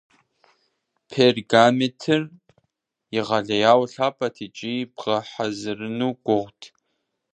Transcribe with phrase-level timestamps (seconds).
[1.09, 2.21] Пергаментыр
[3.19, 6.61] егъэлеяуэ лъапӏэт икӏи бгъэхьэзрыну гугъут.